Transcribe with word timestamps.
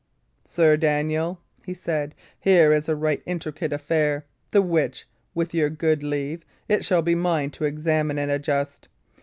"Sir 0.45 0.77
Daniel," 0.77 1.37
he 1.63 1.75
said, 1.75 2.15
"here 2.39 2.71
is 2.71 2.89
a 2.89 2.95
right 2.95 3.21
intricate 3.27 3.71
affair, 3.71 4.25
the 4.49 4.59
which, 4.63 5.07
with 5.35 5.53
your 5.53 5.69
good 5.69 6.01
leave, 6.01 6.41
it 6.67 6.83
shall 6.83 7.03
be 7.03 7.13
mine 7.13 7.51
to 7.51 7.65
examine 7.65 8.17
and 8.17 8.31
adjust. 8.31 8.87